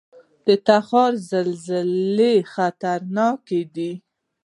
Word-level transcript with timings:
د 0.45 0.47
تخار 0.67 1.13
زلزلې 1.29 2.35
خطرناکې 2.53 3.61
دي 3.75 3.91